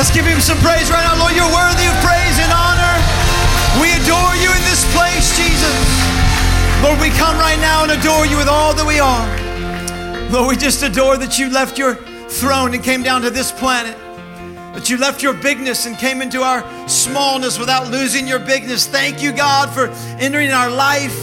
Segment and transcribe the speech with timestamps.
[0.00, 1.20] Let's give him some praise right now.
[1.20, 2.96] Lord, you're worthy of praise and honor.
[3.84, 5.76] We adore you in this place, Jesus.
[6.82, 9.28] Lord, we come right now and adore you with all that we are.
[10.32, 11.96] Lord, we just adore that you left your
[12.30, 13.94] throne and came down to this planet.
[14.72, 18.86] That you left your bigness and came into our smallness without losing your bigness.
[18.86, 19.88] Thank you, God, for
[20.18, 21.14] entering our life.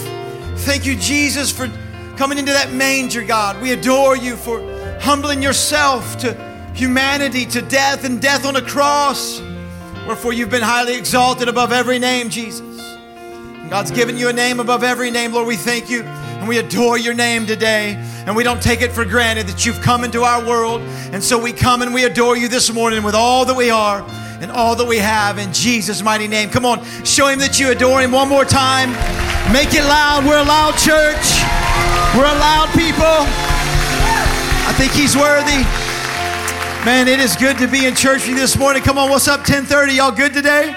[0.58, 1.68] Thank you, Jesus, for
[2.16, 3.60] coming into that manger, God.
[3.60, 4.60] We adore you for
[5.00, 6.47] humbling yourself to
[6.78, 9.40] humanity, to death, and death on a cross.
[10.06, 12.96] Wherefore you've been highly exalted above every name, Jesus.
[13.68, 15.48] God's given you a name above every name, Lord.
[15.48, 17.94] We thank you and we adore your name today.
[18.26, 20.80] And we don't take it for granted that you've come into our world.
[21.12, 24.02] And so we come and we adore you this morning with all that we are
[24.40, 26.48] and all that we have in Jesus' mighty name.
[26.48, 28.92] Come on, show him that you adore him one more time.
[29.52, 30.24] Make it loud.
[30.24, 31.42] We're a loud church.
[32.14, 33.26] We're a loud people.
[34.68, 35.87] I think he's worthy.
[36.88, 38.82] Man, it is good to be in church with you this morning.
[38.82, 39.92] Come on, what's up, 1030?
[39.92, 40.68] Y'all good today?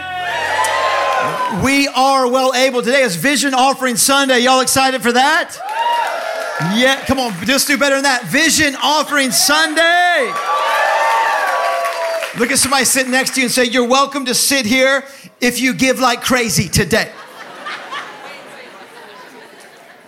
[1.64, 2.82] We are well able.
[2.82, 4.40] Today is Vision Offering Sunday.
[4.40, 5.56] Y'all excited for that?
[6.76, 8.26] Yeah, come on, just do better than that.
[8.26, 10.26] Vision Offering Sunday.
[12.38, 15.06] Look at somebody sitting next to you and say, You're welcome to sit here
[15.40, 17.10] if you give like crazy today.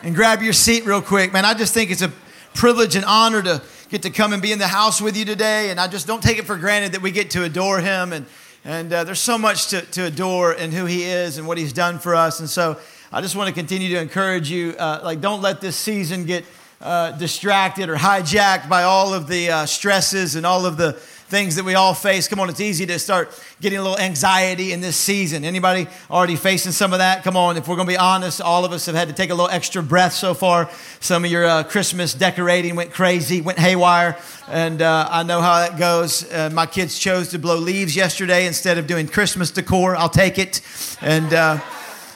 [0.02, 1.32] and grab your seat real quick.
[1.32, 2.12] Man, I just think it's a
[2.54, 3.62] privilege and honor to
[3.94, 5.70] get to come and be in the house with you today.
[5.70, 8.26] And I just don't take it for granted that we get to adore him and
[8.66, 11.74] and uh, there's so much to, to adore in who he is and what he's
[11.74, 12.40] done for us.
[12.40, 12.80] And so
[13.12, 16.44] I just want to continue to encourage you uh, like, don't let this season get
[16.82, 21.56] uh, distracted or hijacked by all of the uh, stresses and all of the things
[21.56, 22.28] that we all face.
[22.28, 25.44] Come on, it's easy to start getting a little anxiety in this season.
[25.44, 27.24] Anybody already facing some of that?
[27.24, 29.30] Come on, if we're going to be honest, all of us have had to take
[29.30, 30.70] a little extra breath so far.
[31.00, 35.60] Some of your uh, Christmas decorating went crazy, went haywire, and uh, I know how
[35.60, 36.32] that goes.
[36.32, 39.96] Uh, my kids chose to blow leaves yesterday instead of doing Christmas decor.
[39.96, 40.62] I'll take it,
[41.02, 41.34] and.
[41.34, 41.60] Uh,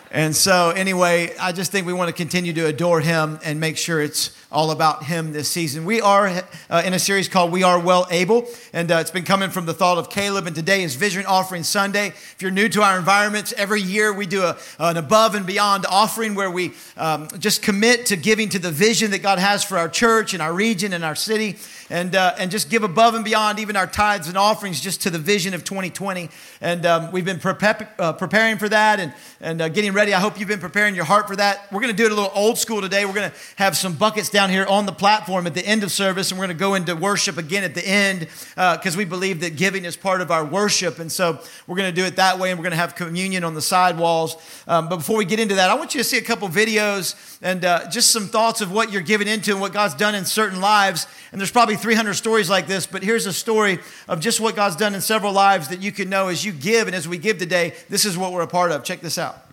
[0.10, 3.78] and so, anyway, I just think we want to continue to adore him and make
[3.78, 5.86] sure it's all about him this season.
[5.86, 6.42] We are
[6.72, 9.68] uh, in a series called We Are Well Able, and uh, it's been coming from
[9.68, 10.48] the thought of Caleb.
[10.48, 12.08] And today is Vision Offering Sunday.
[12.08, 15.86] If you're new to our environments, every year we do a, an above and beyond
[15.88, 19.78] offering where we um, just commit to giving to the vision that God has for
[19.78, 21.58] our church and our region and our city
[21.90, 25.10] and, uh, and just give above and beyond even our tithes and offerings just to
[25.10, 26.30] the vision of 2020.
[26.62, 30.14] And um, we've been uh, preparing for that and, and uh, getting ready.
[30.14, 31.72] I hope you've been preparing your heart for that.
[31.72, 33.06] We're going to do it a little old school today.
[33.06, 35.92] We're going to have some buckets down here on the platform at the end of
[35.92, 39.06] service, and we're going to go into worship again at the end because uh, we
[39.06, 41.00] believe that giving is part of our worship.
[41.00, 43.44] And so we're going to do it that way, and we're going to have communion
[43.44, 44.36] on the side walls.
[44.68, 47.38] Um, but before we get into that, I want you to see a couple videos
[47.42, 50.26] and uh, just some thoughts of what you're giving into and what God's done in
[50.26, 51.08] certain lives.
[51.32, 54.76] And there's probably 300 stories like this, but here's a story of just what God's
[54.76, 57.38] done in several lives that you can know as you give and as we give
[57.38, 57.74] today.
[57.90, 58.84] This is what we're a part of.
[58.84, 59.47] Check this out.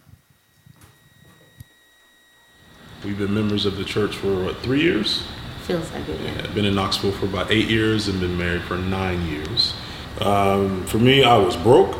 [3.04, 5.24] We've been members of the church for what, three years?
[5.64, 6.42] Feels like it, yeah.
[6.42, 9.74] I've been in Knoxville for about eight years and been married for nine years.
[10.20, 11.94] Um, for me, I was broke,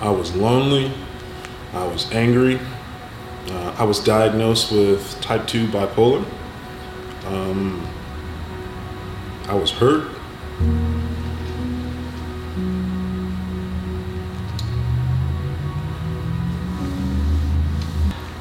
[0.00, 0.92] I was lonely,
[1.72, 2.60] I was angry,
[3.48, 6.24] uh, I was diagnosed with type 2 bipolar.
[7.24, 7.88] Um,
[9.48, 10.10] I was hurt.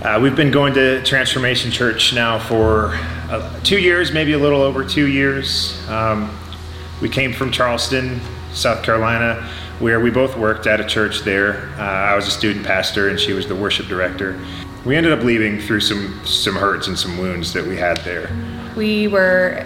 [0.01, 2.89] Uh, we've been going to Transformation Church now for
[3.29, 5.79] uh, two years, maybe a little over two years.
[5.89, 6.35] Um,
[6.99, 8.19] we came from Charleston,
[8.51, 9.47] South Carolina,
[9.77, 11.69] where we both worked at a church there.
[11.77, 14.43] Uh, I was a student pastor, and she was the worship director.
[14.85, 18.35] We ended up leaving through some some hurts and some wounds that we had there.
[18.75, 19.63] We were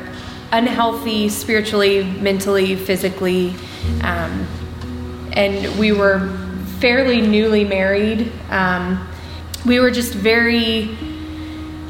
[0.52, 3.56] unhealthy spiritually, mentally, physically,
[4.02, 4.46] um,
[5.32, 6.28] and we were
[6.82, 8.34] fairly newly married.
[8.50, 9.08] Um,
[9.66, 10.84] we were just very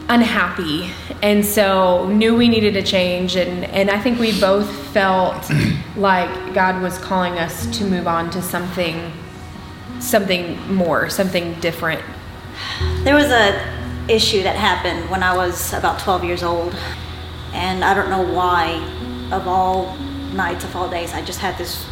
[0.08, 0.92] unhappy.
[1.22, 5.50] And so knew we needed a change and, and i think we both felt
[5.96, 9.12] like god was calling us to move on to something
[10.00, 12.04] something more something different.
[13.04, 13.76] There was a
[14.08, 16.76] issue that happened when i was about 12 years old
[17.54, 18.74] and i don't know why
[19.32, 19.96] of all
[20.34, 21.88] nights of all days i just had this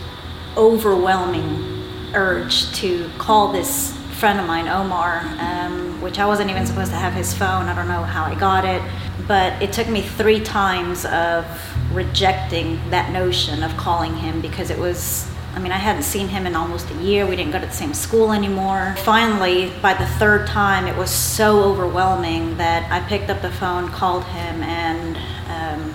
[0.56, 1.82] overwhelming
[2.14, 6.98] urge to call this friend of mine, Omar, um, which I wasn't even supposed to
[6.98, 7.68] have his phone.
[7.68, 8.82] I don't know how I got it,
[9.28, 11.46] but it took me three times of
[11.94, 15.30] rejecting that notion of calling him because it was.
[15.56, 17.28] I mean, I hadn't seen him in almost a year.
[17.28, 18.96] We didn't go to the same school anymore.
[19.00, 23.90] Finally, by the third time, it was so overwhelming that I picked up the phone,
[23.90, 25.16] called him, and
[25.50, 25.94] um,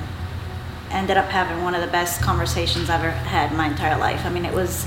[0.91, 4.25] ended up having one of the best conversations I've ever had in my entire life.
[4.25, 4.87] I mean, it was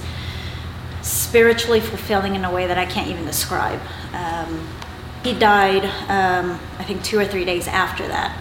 [1.31, 3.79] spiritually fulfilling in a way that I can't even describe.
[4.11, 4.67] Um,
[5.23, 8.37] he died, um, I think, two or three days after that.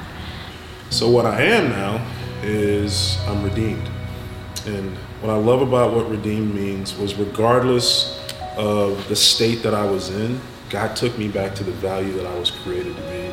[0.91, 2.05] So, what I am now
[2.43, 3.89] is I'm redeemed.
[4.67, 8.19] And what I love about what redeemed means was regardless
[8.57, 12.27] of the state that I was in, God took me back to the value that
[12.27, 13.33] I was created to be.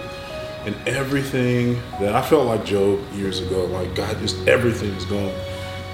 [0.68, 5.34] And everything that I felt like Job years ago, like God, just everything is gone.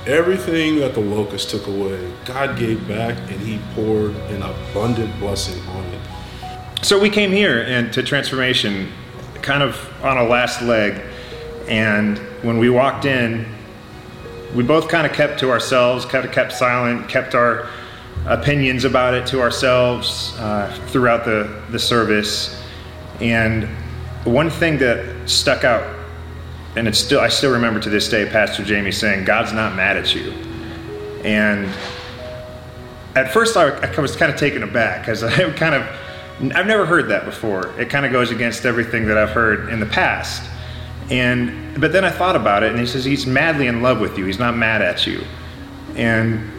[0.05, 5.65] Everything that the locust took away, God gave back and He poured an abundant blessing
[5.69, 6.01] on it.
[6.85, 8.89] So we came here and to transformation,
[9.41, 11.01] kind of on a last leg,
[11.69, 13.45] and when we walked in,
[14.53, 17.69] we both kind of kept to ourselves, kind of kept silent, kept our
[18.25, 22.61] opinions about it to ourselves uh, throughout the the service,
[23.21, 23.63] and
[24.25, 25.83] one thing that stuck out,
[26.75, 29.97] and it's still I still remember to this day, Pastor Jamie saying, "God's not mad
[29.97, 30.31] at you,"
[31.23, 31.69] and
[33.15, 35.87] at first I, I was kind of taken aback because I kind of
[36.55, 37.67] I've never heard that before.
[37.79, 40.49] It kind of goes against everything that I've heard in the past.
[41.09, 44.17] And but then I thought about it, and he says he's madly in love with
[44.17, 44.25] you.
[44.25, 45.23] He's not mad at you,
[45.95, 46.49] and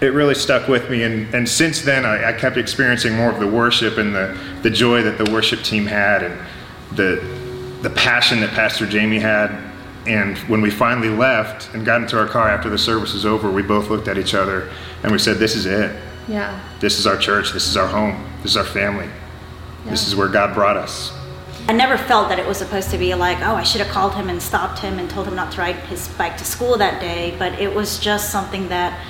[0.00, 1.04] it really stuck with me.
[1.04, 4.68] And, and since then, I, I kept experiencing more of the worship and the, the
[4.68, 6.38] joy that the worship team had, and
[6.92, 7.35] the
[7.82, 9.50] the passion that Pastor Jamie had.
[10.06, 13.50] And when we finally left and got into our car after the service was over,
[13.50, 14.70] we both looked at each other
[15.02, 15.96] and we said, "This is it."
[16.28, 16.60] Yeah.
[16.80, 17.52] This is our church.
[17.52, 18.24] This is our home.
[18.42, 19.06] This is our family.
[19.84, 19.90] Yeah.
[19.90, 21.12] This is where God brought us.
[21.68, 24.14] I never felt that it was supposed to be like, oh, I should have called
[24.14, 27.00] him and stopped him and told him not to ride his bike to school that
[27.00, 29.04] day, but it was just something that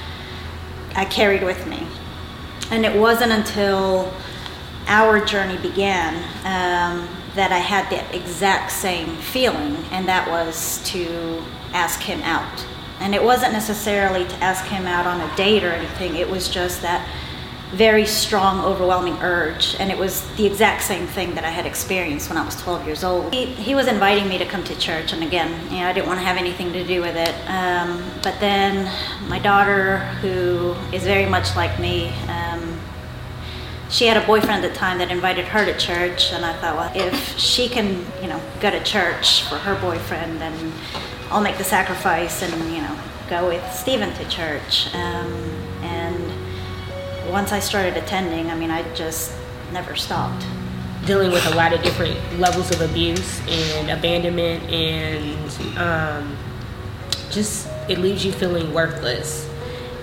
[0.94, 1.86] I carried with me.
[2.70, 4.10] And it wasn't until
[4.86, 11.42] our journey began um, that I had that exact same feeling, and that was to
[11.72, 12.66] ask him out.
[12.98, 16.48] And it wasn't necessarily to ask him out on a date or anything, it was
[16.48, 17.06] just that
[17.72, 19.76] very strong, overwhelming urge.
[19.78, 22.86] And it was the exact same thing that I had experienced when I was 12
[22.86, 23.34] years old.
[23.34, 26.06] He, he was inviting me to come to church, and again, you know, I didn't
[26.06, 27.34] want to have anything to do with it.
[27.48, 28.90] Um, but then
[29.28, 32.75] my daughter, who is very much like me, um,
[33.88, 36.76] she had a boyfriend at the time that invited her to church, and I thought,
[36.76, 40.72] well, if she can, you know, go to church for her boyfriend, then
[41.30, 42.98] I'll make the sacrifice and you know
[43.28, 44.92] go with Stephen to church.
[44.94, 45.32] Um,
[45.82, 49.32] and once I started attending, I mean, I just
[49.72, 50.46] never stopped.
[51.04, 56.36] Dealing with a lot of different levels of abuse and abandonment, and um,
[57.30, 59.45] just it leaves you feeling worthless.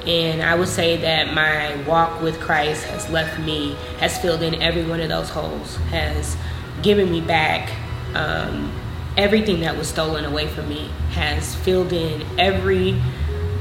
[0.06, 4.62] And I would say that my walk with Christ has left me, has filled in
[4.62, 6.36] every one of those holes, has
[6.82, 7.72] given me back
[8.16, 8.72] um,
[9.18, 13.00] everything that was stolen away from me has filled in every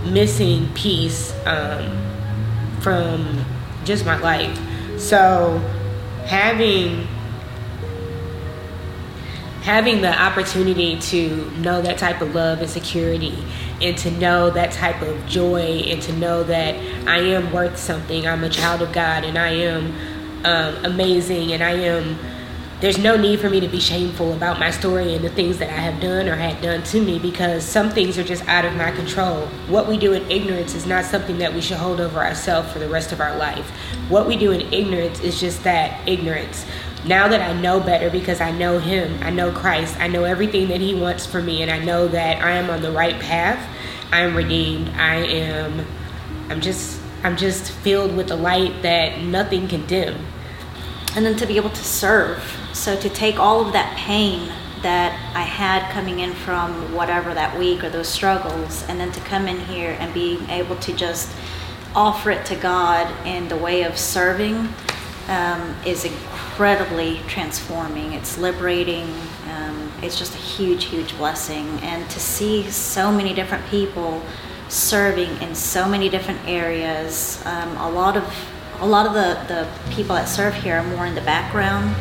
[0.04, 1.96] missing piece um,
[2.80, 3.44] from
[3.84, 4.58] just my life.
[4.98, 5.58] So
[6.24, 7.06] having
[9.62, 13.44] having the opportunity to know that type of love and security
[13.82, 16.74] and to know that type of joy and to know that
[17.08, 18.26] I am worth something.
[18.26, 19.92] I'm a child of God and I am
[20.44, 22.18] um, amazing and I am
[22.82, 25.68] there's no need for me to be shameful about my story and the things that
[25.68, 28.74] I have done or had done to me because some things are just out of
[28.74, 29.46] my control.
[29.68, 32.80] What we do in ignorance is not something that we should hold over ourselves for
[32.80, 33.70] the rest of our life.
[34.08, 36.66] What we do in ignorance is just that ignorance.
[37.04, 40.68] Now that I know better because I know Him, I know Christ, I know everything
[40.68, 43.58] that He wants for me, and I know that I am on the right path.
[44.12, 44.88] I am redeemed.
[44.90, 45.84] I am,
[46.48, 50.16] I'm just, I'm just filled with the light that nothing can dim.
[51.16, 55.12] And then to be able to serve so to take all of that pain that
[55.36, 59.48] I had coming in from whatever that week or those struggles, and then to come
[59.48, 61.32] in here and being able to just
[61.94, 64.68] offer it to God in the way of serving
[65.28, 68.12] um, is incredibly transforming.
[68.12, 69.12] It's liberating.
[69.50, 71.66] Um, it's just a huge, huge blessing.
[71.82, 74.22] And to see so many different people
[74.68, 78.24] serving in so many different areas, um, a lot of
[78.80, 81.94] a lot of the, the people that serve here are more in the background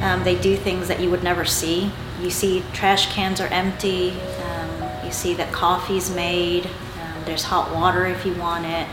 [0.00, 1.90] um, they do things that you would never see.
[2.20, 4.12] You see trash cans are empty.
[4.12, 6.66] Um, you see that coffee's made.
[6.66, 8.86] Um, there's hot water if you want it.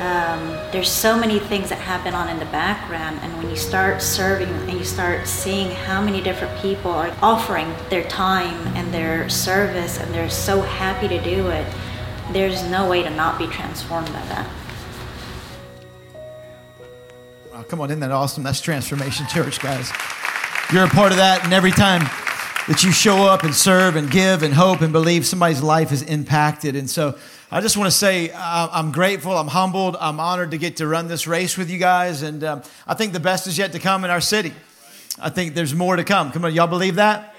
[0.00, 4.02] Um, there's so many things that happen on in the background, and when you start
[4.02, 9.28] serving and you start seeing how many different people are offering their time and their
[9.28, 11.66] service, and they're so happy to do it,
[12.32, 14.50] there's no way to not be transformed by that.
[17.68, 18.42] Come on, isn't that awesome?
[18.42, 19.90] That's Transformation Church, guys.
[20.72, 22.02] You're a part of that, and every time
[22.68, 26.00] that you show up and serve and give and hope and believe somebody's life is
[26.02, 26.76] impacted.
[26.76, 27.18] And so
[27.50, 31.06] I just want to say I'm grateful, I'm humbled, I'm honored to get to run
[31.06, 32.22] this race with you guys.
[32.22, 34.52] And um, I think the best is yet to come in our city.
[35.20, 36.32] I think there's more to come.
[36.32, 37.34] Come on, y'all believe that?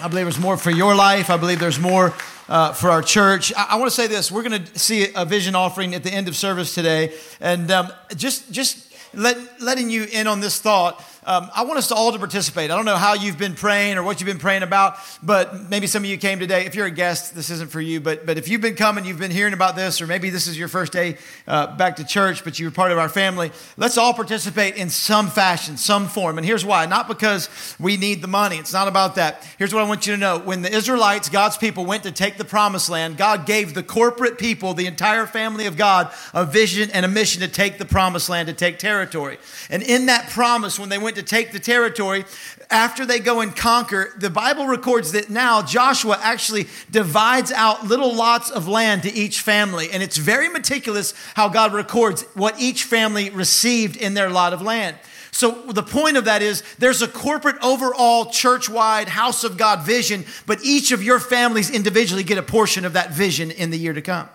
[0.00, 1.30] I believe there's more for your life.
[1.30, 2.14] I believe there's more
[2.48, 3.52] uh, for our church.
[3.54, 6.10] I, I want to say this: we're going to see a vision offering at the
[6.10, 11.04] end of service today, and um, just just let, letting you in on this thought
[11.24, 12.70] um, I want us all to participate.
[12.70, 15.86] I don't know how you've been praying or what you've been praying about, but maybe
[15.86, 16.64] some of you came today.
[16.64, 19.18] If you're a guest, this isn't for you, but, but if you've been coming, you've
[19.18, 22.42] been hearing about this, or maybe this is your first day uh, back to church,
[22.42, 26.38] but you're part of our family, let's all participate in some fashion, some form.
[26.38, 27.48] And here's why not because
[27.78, 29.46] we need the money, it's not about that.
[29.58, 32.38] Here's what I want you to know when the Israelites, God's people, went to take
[32.38, 36.90] the promised land, God gave the corporate people, the entire family of God, a vision
[36.90, 39.38] and a mission to take the promised land, to take territory.
[39.68, 42.24] And in that promise, when they went to take the territory,
[42.70, 48.14] after they go and conquer, the Bible records that now Joshua actually divides out little
[48.14, 49.90] lots of land to each family.
[49.90, 54.62] And it's very meticulous how God records what each family received in their lot of
[54.62, 54.96] land.
[55.32, 59.82] So, the point of that is there's a corporate overall church wide house of God
[59.82, 63.78] vision, but each of your families individually get a portion of that vision in the
[63.78, 64.28] year to come.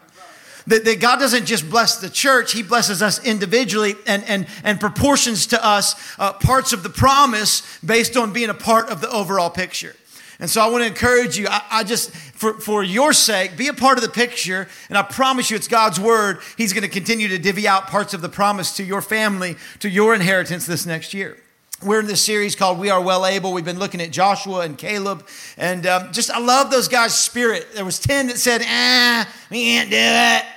[0.67, 4.79] That, that God doesn't just bless the church, He blesses us individually and, and, and
[4.79, 9.09] proportions to us uh, parts of the promise based on being a part of the
[9.09, 9.95] overall picture.
[10.39, 11.47] And so I want to encourage you.
[11.49, 14.67] I, I, just, for, for your sake, be a part of the picture.
[14.89, 16.39] And I promise you, it's God's word.
[16.57, 19.89] He's going to continue to divvy out parts of the promise to your family, to
[19.89, 21.37] your inheritance this next year.
[21.83, 23.53] We're in this series called We Are Well Able.
[23.53, 25.25] We've been looking at Joshua and Caleb.
[25.57, 27.67] And um, just, I love those guys' spirit.
[27.73, 30.54] There was 10 that said, ah, we can't do it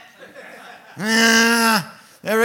[0.99, 2.01] ah,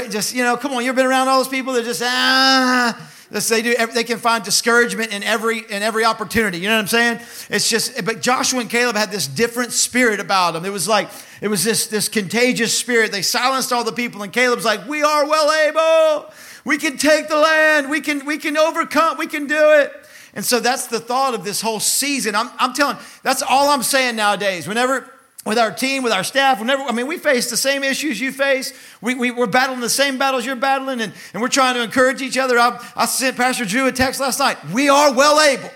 [0.09, 3.63] just, you know, come on, you've been around all those people that just, ah, they
[3.63, 6.59] do, they can find discouragement in every, in every opportunity.
[6.59, 7.19] You know what I'm saying?
[7.49, 10.65] It's just, but Joshua and Caleb had this different spirit about them.
[10.65, 11.09] It was like,
[11.41, 13.11] it was this, this contagious spirit.
[13.11, 16.31] They silenced all the people and Caleb's like, we are well able.
[16.63, 17.89] We can take the land.
[17.89, 19.17] We can, we can overcome.
[19.17, 19.91] We can do it.
[20.35, 22.35] And so that's the thought of this whole season.
[22.35, 24.67] I'm, I'm telling, that's all I'm saying nowadays.
[24.67, 25.11] Whenever,
[25.45, 28.31] with our team, with our staff, whenever, I mean, we face the same issues you
[28.31, 28.73] face.
[29.01, 32.21] We, we, are battling the same battles you're battling, and, and we're trying to encourage
[32.21, 32.57] each other.
[32.57, 34.57] I, I sent Pastor Drew a text last night.
[34.71, 35.69] We are well able.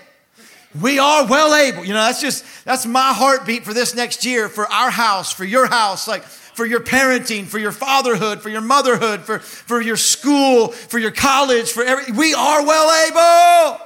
[0.80, 1.84] We are well able.
[1.84, 5.44] You know, that's just, that's my heartbeat for this next year, for our house, for
[5.44, 9.96] your house, like for your parenting, for your fatherhood, for your motherhood, for, for your
[9.96, 13.84] school, for your college, for every, we are well able.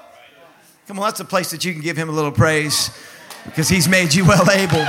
[0.86, 2.90] Come on, that's a place that you can give him a little praise
[3.44, 4.86] because he's made you well able.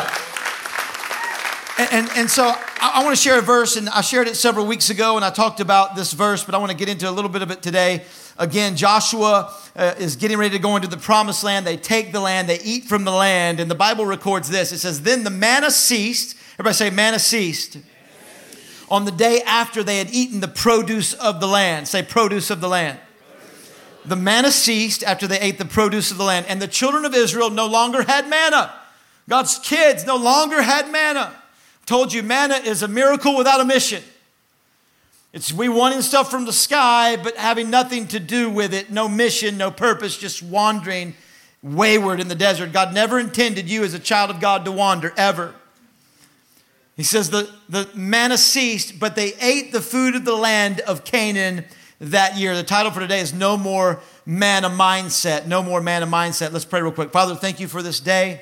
[1.75, 4.35] And, and, and, so I, I want to share a verse, and I shared it
[4.35, 7.09] several weeks ago, and I talked about this verse, but I want to get into
[7.09, 8.03] a little bit of it today.
[8.37, 11.65] Again, Joshua uh, is getting ready to go into the promised land.
[11.65, 14.71] They take the land, they eat from the land, and the Bible records this.
[14.71, 16.37] It says, Then the manna ceased.
[16.55, 17.77] Everybody say, manna ceased.
[18.89, 21.87] On the day after they had eaten the produce of the land.
[21.87, 22.99] Say, produce of the land.
[24.05, 27.15] The manna ceased after they ate the produce of the land, and the children of
[27.15, 28.71] Israel no longer had manna.
[29.27, 31.33] God's kids no longer had manna.
[31.85, 34.03] Told you manna is a miracle without a mission.
[35.33, 39.09] It's we wanting stuff from the sky, but having nothing to do with it, no
[39.09, 41.15] mission, no purpose, just wandering
[41.63, 42.71] wayward in the desert.
[42.71, 45.55] God never intended you as a child of God to wander, ever.
[46.95, 51.03] He says the, the manna ceased, but they ate the food of the land of
[51.03, 51.65] Canaan
[51.99, 52.55] that year.
[52.55, 55.47] The title for today is No More Manna Mindset.
[55.47, 56.51] No More Manna Mindset.
[56.51, 57.11] Let's pray real quick.
[57.11, 58.41] Father, thank you for this day.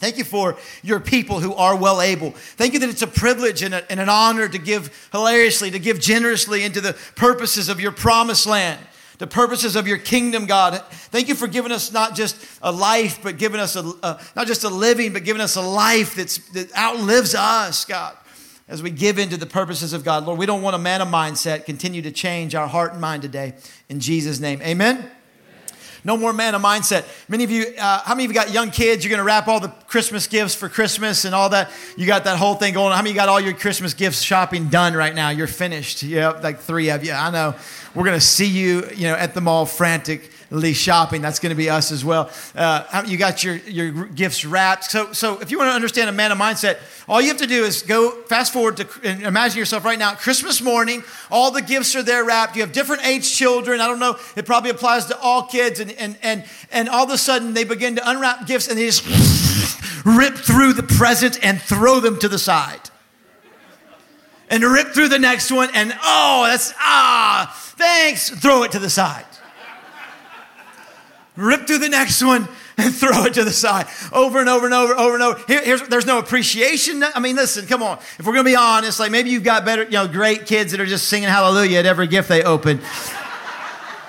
[0.00, 2.30] Thank you for your people who are well able.
[2.30, 5.78] Thank you that it's a privilege and, a, and, an honor to give hilariously, to
[5.78, 8.80] give generously into the purposes of your promised land,
[9.18, 10.82] the purposes of your kingdom, God.
[10.90, 14.46] Thank you for giving us not just a life, but giving us a, a not
[14.46, 18.16] just a living, but giving us a life that's, that outlives us, God,
[18.68, 20.24] as we give into the purposes of God.
[20.24, 21.66] Lord, we don't want a manna mindset.
[21.66, 23.52] Continue to change our heart and mind today.
[23.90, 25.10] In Jesus' name, amen.
[26.04, 27.04] No more manna mindset.
[27.28, 29.04] Many of you, uh, how many of you got young kids?
[29.04, 31.70] You're going to wrap all the Christmas gifts for Christmas and all that.
[31.96, 32.92] You got that whole thing going.
[32.92, 35.30] How many you got all your Christmas gifts shopping done right now?
[35.30, 36.02] You're finished.
[36.02, 37.12] Yep, like three of you.
[37.12, 37.54] I know.
[37.94, 40.30] We're going to see you, you know, at the mall frantic
[40.72, 41.22] shopping.
[41.22, 42.30] That's going to be us as well.
[42.54, 44.84] Uh, you got your, your gifts wrapped.
[44.84, 46.78] So, so if you want to understand a manna mindset,
[47.08, 50.14] all you have to do is go fast forward to and imagine yourself right now,
[50.14, 52.56] Christmas morning, all the gifts are there wrapped.
[52.56, 53.80] You have different age children.
[53.80, 55.80] I don't know, it probably applies to all kids.
[55.80, 58.86] And, and, and, and all of a sudden they begin to unwrap gifts and they
[58.86, 59.04] just
[60.04, 62.90] rip through the presents and throw them to the side
[64.50, 68.90] and rip through the next one and oh that's ah thanks throw it to the
[68.90, 69.24] side
[71.40, 74.74] rip through the next one, and throw it to the side over and over and
[74.74, 75.42] over, over and over.
[75.46, 77.02] Here, here's, there's no appreciation.
[77.02, 77.98] I mean, listen, come on.
[78.18, 80.72] If we're going to be honest, like maybe you've got better, you know, great kids
[80.72, 82.80] that are just singing hallelujah at every gift they open.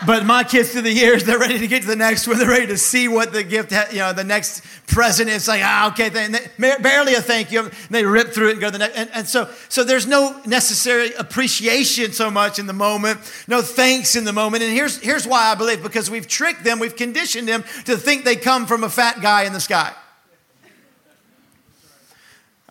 [0.05, 2.39] But my kids through the years, they're ready to get to the next one.
[2.39, 5.48] They're ready to see what the gift, ha- you know, the next present is.
[5.48, 7.65] Like, ah, okay, they, barely a thank you.
[7.65, 8.98] And they rip through it and go to the next.
[8.98, 14.15] And, and so, so there's no necessary appreciation so much in the moment, no thanks
[14.15, 14.63] in the moment.
[14.63, 18.25] And here's, here's why I believe because we've tricked them, we've conditioned them to think
[18.25, 19.93] they come from a fat guy in the sky.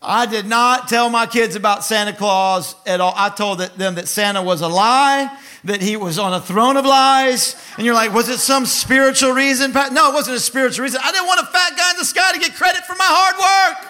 [0.02, 3.12] I did not tell my kids about Santa Claus at all.
[3.14, 5.30] I told them that Santa was a lie,
[5.64, 7.54] that he was on a throne of lies.
[7.76, 9.72] And you're like, was it some spiritual reason?
[9.72, 11.02] No, it wasn't a spiritual reason.
[11.04, 13.76] I didn't want a fat guy in the sky to get credit for my hard
[13.76, 13.88] work.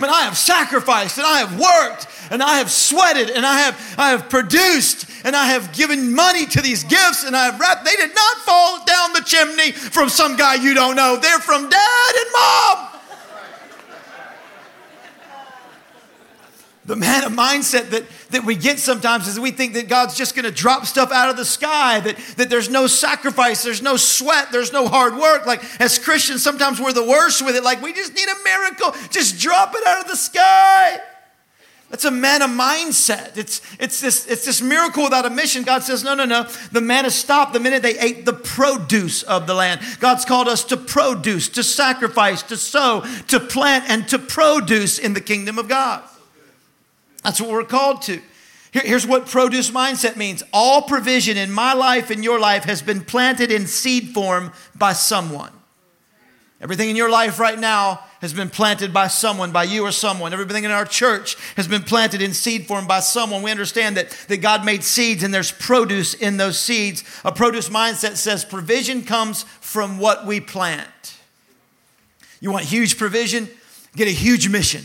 [0.00, 3.94] But I have sacrificed and I have worked and I have sweated and I have,
[3.96, 7.84] I have produced and I have given money to these gifts and I have wrapped.
[7.84, 11.18] They did not fall down the chimney from some guy you don't know.
[11.22, 12.91] They're from dad and mom.
[16.84, 20.50] The manna mindset that, that we get sometimes is we think that God's just to
[20.50, 24.72] drop stuff out of the sky, that, that there's no sacrifice, there's no sweat, there's
[24.72, 25.46] no hard work.
[25.46, 27.62] Like as Christians, sometimes we're the worst with it.
[27.62, 30.98] Like we just need a miracle, just drop it out of the sky.
[31.88, 33.36] That's a manna mindset.
[33.36, 35.62] It's, it's, this, it's this miracle without a mission.
[35.62, 36.48] God says, no, no, no.
[36.72, 39.82] The manna stopped the minute they ate the produce of the land.
[40.00, 45.12] God's called us to produce, to sacrifice, to sow, to plant, and to produce in
[45.12, 46.02] the kingdom of God.
[47.22, 48.20] That's what we're called to.
[48.72, 52.82] Here, here's what produce mindset means all provision in my life and your life has
[52.82, 55.52] been planted in seed form by someone.
[56.60, 60.32] Everything in your life right now has been planted by someone, by you or someone.
[60.32, 63.42] Everything in our church has been planted in seed form by someone.
[63.42, 67.02] We understand that, that God made seeds and there's produce in those seeds.
[67.24, 71.18] A produce mindset says provision comes from what we plant.
[72.40, 73.48] You want huge provision?
[73.96, 74.84] Get a huge mission.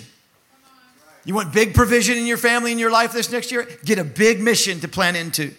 [1.28, 3.68] You want big provision in your family, in your life this next year?
[3.84, 5.54] Get a big mission to plant into.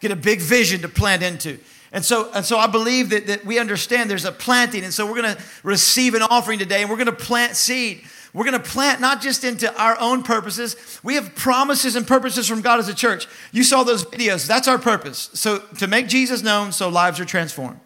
[0.00, 1.60] Get a big vision to plant into.
[1.92, 4.82] And so, and so I believe that, that we understand there's a planting.
[4.82, 8.02] And so we're going to receive an offering today and we're going to plant seed.
[8.34, 10.98] We're going to plant not just into our own purposes.
[11.04, 13.28] We have promises and purposes from God as a church.
[13.52, 14.48] You saw those videos.
[14.48, 15.30] That's our purpose.
[15.34, 17.78] So to make Jesus known so lives are transformed.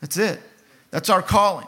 [0.00, 0.38] That's it.
[0.92, 1.66] That's our calling.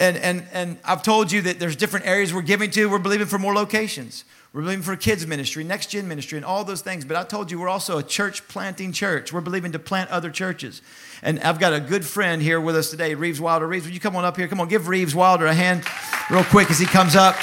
[0.00, 2.90] And, and, and I've told you that there's different areas we're giving to.
[2.90, 4.24] We're believing for more locations.
[4.58, 7.04] We're believing for kids ministry, next gen ministry, and all those things.
[7.04, 9.32] But I told you we're also a church planting church.
[9.32, 10.82] We're believing to plant other churches.
[11.22, 13.68] And I've got a good friend here with us today, Reeves Wilder.
[13.68, 14.48] Reeves, would you come on up here?
[14.48, 15.84] Come on, give Reeves Wilder a hand
[16.28, 17.36] real quick as he comes up.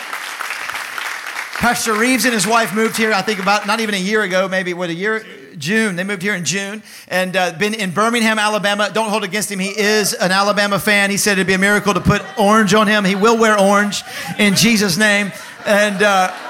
[1.54, 4.50] Pastor Reeves and his wife moved here, I think about not even a year ago,
[4.50, 5.26] maybe what a year,
[5.58, 5.96] June.
[5.96, 8.92] They moved here in June and uh, been in Birmingham, Alabama.
[8.94, 9.60] Don't hold against him.
[9.60, 11.12] He is an Alabama fan.
[11.12, 13.06] He said it'd be a miracle to put orange on him.
[13.06, 14.04] He will wear orange
[14.38, 15.32] in Jesus' name.
[15.66, 16.45] And, uh,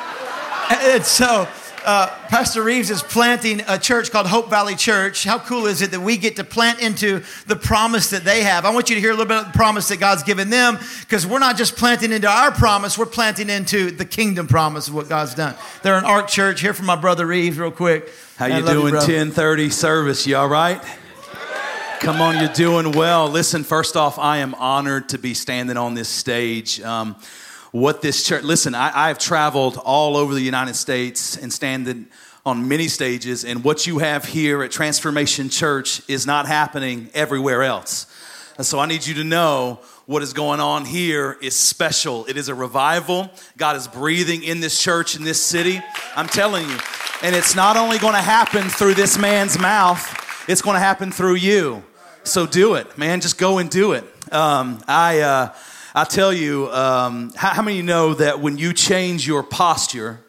[0.69, 1.47] and so
[1.85, 5.23] uh, Pastor Reeves is planting a church called Hope Valley Church.
[5.23, 8.65] How cool is it that we get to plant into the promise that they have?
[8.65, 10.79] I want you to hear a little bit of the promise that God's given them
[11.01, 14.95] because we're not just planting into our promise, we're planting into the kingdom promise of
[14.95, 15.53] what God's done.
[15.83, 16.61] They're an ARC Church.
[16.61, 18.11] Hear from my brother Reeves real quick.
[18.37, 18.95] How you doing?
[18.95, 20.25] 1030 service.
[20.25, 20.81] You all right?
[21.99, 23.29] Come on, you're doing well.
[23.29, 26.81] Listen, first off, I am honored to be standing on this stage.
[26.81, 27.15] Um,
[27.75, 32.07] what this church, listen, I, have traveled all over the United States and standing
[32.45, 37.63] on many stages, and what you have here at Transformation Church is not happening everywhere
[37.63, 38.07] else.
[38.55, 42.25] And so I need you to know what is going on here is special.
[42.27, 43.29] It is a revival.
[43.57, 45.81] God is breathing in this church, in this city.
[46.15, 46.77] I'm telling you.
[47.23, 50.01] And it's not only going to happen through this man's mouth,
[50.47, 51.83] it's going to happen through you.
[52.23, 53.19] So do it, man.
[53.19, 54.05] Just go and do it.
[54.31, 55.53] Um, I, uh,
[55.97, 60.19] I tell you, um, how, how many know that when you change your posture,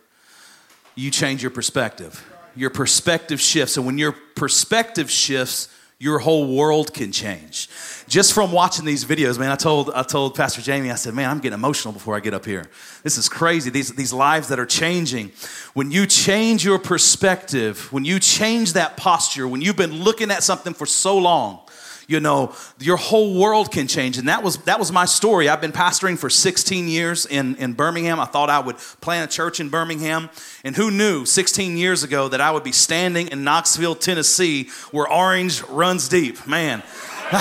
[0.94, 2.24] you change your perspective?
[2.54, 3.76] Your perspective shifts.
[3.76, 7.68] And when your perspective shifts, your whole world can change.
[8.06, 11.28] Just from watching these videos, man, I told, I told Pastor Jamie, I said, man,
[11.28, 12.66] I'm getting emotional before I get up here.
[13.02, 13.68] This is crazy.
[13.68, 15.32] These, these lives that are changing.
[15.74, 20.44] When you change your perspective, when you change that posture, when you've been looking at
[20.44, 21.62] something for so long,
[22.06, 24.18] you know your whole world can change.
[24.18, 25.48] And that was that was my story.
[25.48, 28.20] I've been pastoring for 16 years in, in birmingham.
[28.20, 30.30] I thought i would plant a church in birmingham.
[30.64, 35.10] And who knew 16 years ago that i would be standing in knoxville tennessee where
[35.10, 36.82] orange runs deep man.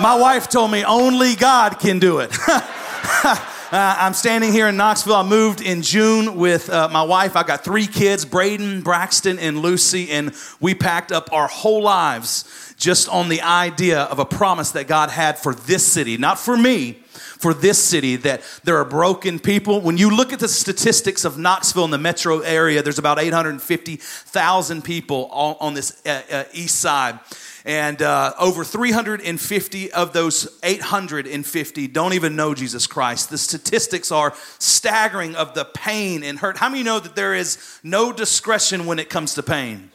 [0.00, 2.36] My wife told me only god can do it.
[3.72, 5.14] Uh, I'm standing here in Knoxville.
[5.14, 7.36] I moved in June with uh, my wife.
[7.36, 12.69] I got three kids Braden, Braxton, and Lucy, and we packed up our whole lives
[12.80, 16.56] just on the idea of a promise that God had for this city, not for
[16.56, 19.82] me, for this city that there are broken people.
[19.82, 24.82] When you look at the statistics of Knoxville in the metro area, there's about 850,000
[24.82, 27.20] people on, this uh, uh, east side.
[27.66, 33.28] And uh, over 350 of those 850 don't even know Jesus Christ.
[33.28, 36.56] The statistics are staggering of the pain and hurt.
[36.56, 39.90] How many know that there is no discretion when it comes to pain?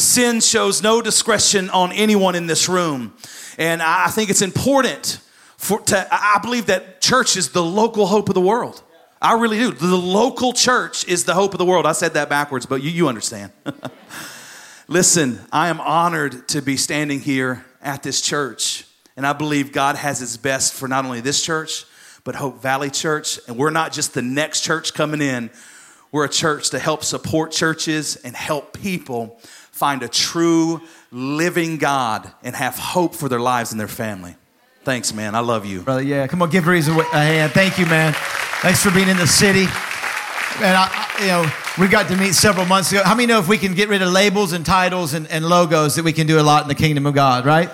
[0.00, 3.14] Sin shows no discretion on anyone in this room.
[3.58, 5.20] And I think it's important
[5.58, 8.82] for, to, I believe that church is the local hope of the world.
[9.20, 9.72] I really do.
[9.72, 11.84] The local church is the hope of the world.
[11.84, 13.52] I said that backwards, but you, you understand.
[14.88, 18.86] Listen, I am honored to be standing here at this church,
[19.16, 21.84] and I believe God has His best for not only this church,
[22.24, 23.38] but Hope Valley Church.
[23.46, 25.50] And we're not just the next church coming in,
[26.12, 29.38] we're a church to help support churches and help people
[29.80, 30.78] find a true
[31.10, 34.36] living God and have hope for their lives and their family.
[34.84, 35.34] Thanks, man.
[35.34, 35.80] I love you.
[35.80, 36.26] Brother, yeah.
[36.26, 37.52] Come on, give Reeves a hand.
[37.52, 38.12] Thank you, man.
[38.60, 39.62] Thanks for being in the city.
[40.60, 43.02] And I, you know, we got to meet several months ago.
[43.02, 45.94] How many know if we can get rid of labels and titles and, and logos
[45.94, 47.70] that we can do a lot in the kingdom of God, right?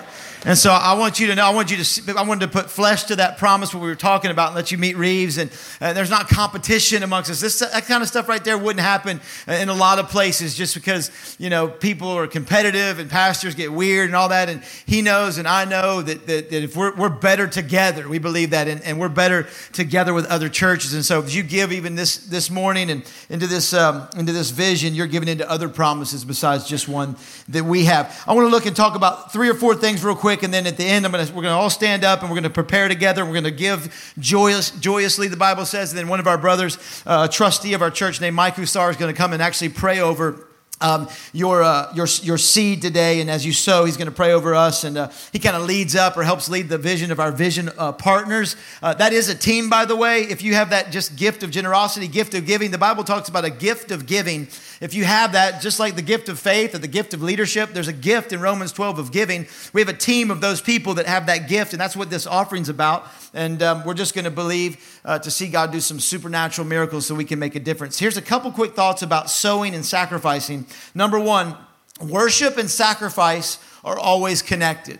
[0.47, 2.71] And so I want you to know, I want you to, I wanted to put
[2.71, 5.37] flesh to that promise what we were talking about and let you meet Reeves.
[5.37, 7.41] And, and there's not competition amongst us.
[7.41, 10.73] This, that kind of stuff right there wouldn't happen in a lot of places just
[10.73, 14.47] because, you know, people are competitive and pastors get weird and all that.
[14.47, 18.17] And he knows and I know that, that, that if we're, we're better together, we
[18.17, 20.93] believe that, and, and we're better together with other churches.
[20.93, 24.51] And so as you give even this, this morning and into this, um, into this
[24.51, 27.17] vision, you're giving into other promises besides just one
[27.49, 28.23] that we have.
[28.25, 30.53] I want to look and talk about three or four things real quick quick, and
[30.53, 32.43] then at the end, I'm gonna, we're going to all stand up and we're going
[32.43, 33.25] to prepare together.
[33.25, 35.91] We're going to give joyous, joyously, the Bible says.
[35.91, 38.89] And then one of our brothers, uh, a trustee of our church named Mike Hussar,
[38.91, 40.46] is going to come and actually pray over
[40.81, 43.21] um, your, uh, your, your seed today.
[43.21, 44.83] And as you sow, he's going to pray over us.
[44.83, 47.69] And uh, he kind of leads up or helps lead the vision of our vision
[47.77, 48.55] uh, partners.
[48.81, 50.21] Uh, that is a team, by the way.
[50.21, 53.45] If you have that just gift of generosity, gift of giving, the Bible talks about
[53.45, 54.47] a gift of giving
[54.79, 57.71] if you have that, just like the gift of faith or the gift of leadership,
[57.73, 59.47] there's a gift in Romans 12 of giving.
[59.73, 62.27] We have a team of those people that have that gift, and that's what this
[62.27, 63.07] offering's about.
[63.33, 67.07] And um, we're just going to believe uh, to see God do some supernatural miracles
[67.07, 67.97] so we can make a difference.
[67.97, 70.66] Here's a couple quick thoughts about sowing and sacrificing.
[70.93, 71.55] Number one,
[72.01, 74.99] worship and sacrifice are always connected.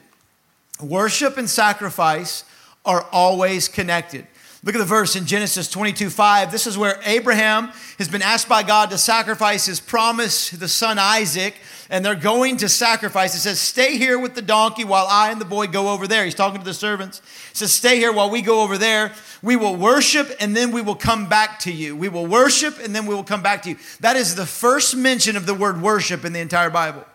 [0.82, 2.44] Worship and sacrifice
[2.86, 4.28] are always connected.
[4.64, 6.52] Look at the verse in Genesis 22 5.
[6.52, 10.98] This is where Abraham has been asked by God to sacrifice his promise, the son
[11.00, 11.56] Isaac,
[11.90, 13.36] and they're going to sacrifice.
[13.36, 16.26] It says, Stay here with the donkey while I and the boy go over there.
[16.26, 17.20] He's talking to the servants.
[17.50, 19.14] He says, Stay here while we go over there.
[19.42, 21.96] We will worship and then we will come back to you.
[21.96, 23.78] We will worship and then we will come back to you.
[24.02, 27.06] That is the first mention of the word worship in the entire Bible.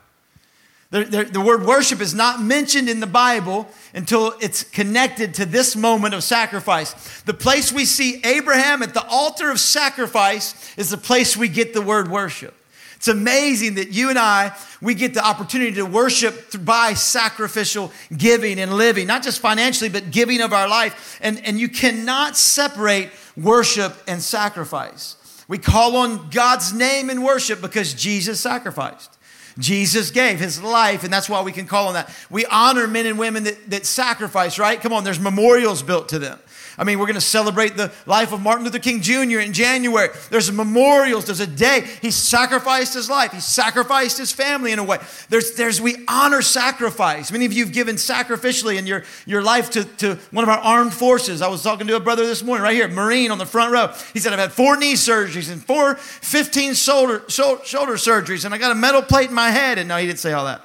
[0.90, 5.46] The, the, the, word worship is not mentioned in the Bible until it's connected to
[5.46, 7.22] this moment of sacrifice.
[7.22, 11.72] The place we see Abraham at the altar of sacrifice is the place we get
[11.72, 12.54] the word worship.
[13.02, 18.60] It's amazing that you and I, we get the opportunity to worship by sacrificial giving
[18.60, 21.18] and living, not just financially, but giving of our life.
[21.20, 25.16] And, and you cannot separate worship and sacrifice.
[25.48, 29.18] We call on God's name in worship because Jesus sacrificed.
[29.58, 32.08] Jesus gave his life, and that's why we can call on that.
[32.30, 34.80] We honor men and women that, that sacrifice, right?
[34.80, 36.38] Come on, there's memorials built to them.
[36.82, 39.38] I mean, we're going to celebrate the life of Martin Luther King Jr.
[39.38, 40.08] in January.
[40.30, 41.26] There's memorials.
[41.26, 41.86] There's a day.
[42.00, 43.30] He sacrificed his life.
[43.30, 44.98] He sacrificed his family in a way.
[45.28, 47.30] There's, there's we honor sacrifice.
[47.30, 50.58] Many of you have given sacrificially in your, your life to, to one of our
[50.58, 51.40] armed forces.
[51.40, 53.94] I was talking to a brother this morning, right here, Marine on the front row.
[54.12, 58.58] He said, I've had four knee surgeries and four 15 shoulder, shoulder surgeries, and I
[58.58, 59.78] got a metal plate in my head.
[59.78, 60.62] And no, he didn't say all that.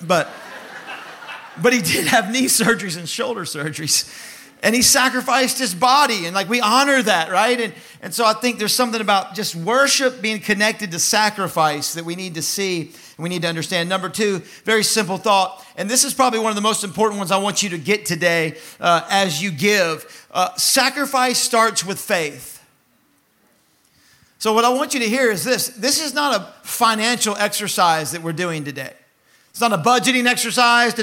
[0.00, 0.30] But,
[1.60, 4.28] but he did have knee surgeries and shoulder surgeries
[4.62, 7.60] and he sacrificed his body and like we honor that right?
[7.60, 12.04] And, and so i think there's something about just worship being connected to sacrifice that
[12.04, 13.88] we need to see and we need to understand.
[13.88, 17.30] Number two very simple thought and this is probably one of the most important ones
[17.30, 20.26] i want you to get today uh, as you give.
[20.30, 22.64] Uh, sacrifice starts with faith.
[24.38, 25.68] So what i want you to hear is this.
[25.68, 28.92] This is not a financial exercise that we're doing today
[29.50, 30.94] it's not a budgeting exercise.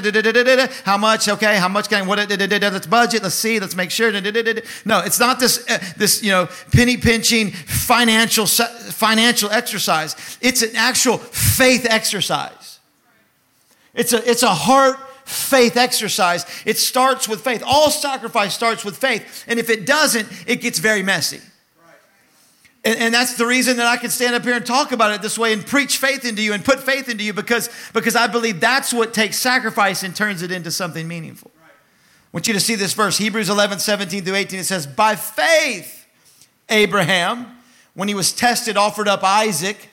[0.84, 1.28] How much?
[1.28, 2.18] Okay, how much can what?
[2.18, 3.22] Let's budget.
[3.22, 3.60] Let's see.
[3.60, 4.10] Let's make sure.
[4.10, 10.38] No, it's not this uh, this you know penny pinching financial financial exercise.
[10.40, 12.80] It's an actual faith exercise.
[13.94, 16.46] It's a it's a heart faith exercise.
[16.64, 17.62] It starts with faith.
[17.66, 19.44] All sacrifice starts with faith.
[19.46, 21.40] And if it doesn't, it gets very messy.
[22.88, 25.20] And, and, that's the reason that I can stand up here and talk about it
[25.20, 28.28] this way and preach faith into you and put faith into you because, because I
[28.28, 31.50] believe that's what takes sacrifice and turns it into something meaningful.
[31.58, 31.68] I
[32.32, 34.60] want you to see this verse, Hebrews 11, 17 through 18.
[34.60, 36.06] It says, By faith,
[36.70, 37.58] Abraham,
[37.92, 39.90] when he was tested, offered up Isaac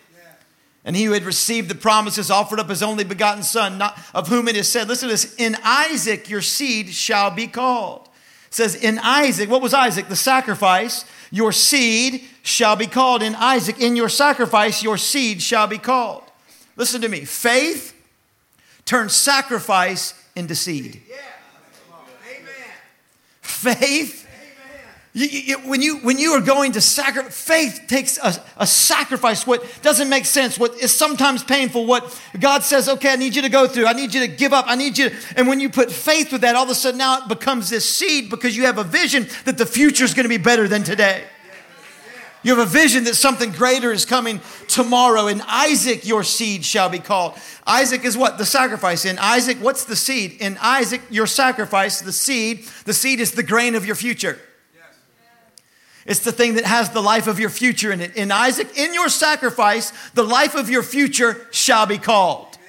[0.85, 4.29] and he who had received the promises offered up his only begotten son, not, of
[4.29, 8.07] whom it is said, listen to this, in Isaac your seed shall be called.
[8.47, 10.07] It says, in Isaac, what was Isaac?
[10.07, 13.23] The sacrifice, your seed shall be called.
[13.23, 16.23] In Isaac, in your sacrifice, your seed shall be called.
[16.77, 17.25] Listen to me.
[17.25, 17.93] Faith
[18.85, 21.01] turns sacrifice into seed.
[23.41, 24.25] Faith
[25.15, 29.47] you, you, when, you, when you are going to sacrifice, faith takes a, a sacrifice,
[29.47, 33.41] what doesn't make sense, what is sometimes painful, what God says, okay, I need you
[33.43, 35.61] to go through, I need you to give up, I need you to, and when
[35.61, 38.57] you put faith with that, all of a sudden now it becomes this seed because
[38.57, 41.23] you have a vision that the future is going to be better than today.
[42.45, 45.25] You have a vision that something greater is coming tomorrow.
[45.25, 47.33] In Isaac, your seed shall be called.
[47.65, 48.37] Isaac is what?
[48.37, 49.03] The sacrifice.
[49.03, 50.37] In Isaac, what's the seed?
[50.39, 52.67] In Isaac, your sacrifice, the seed.
[52.85, 54.39] The seed is the grain of your future.
[56.05, 58.15] It's the thing that has the life of your future in it.
[58.15, 62.59] In Isaac, in your sacrifice, the life of your future shall be called.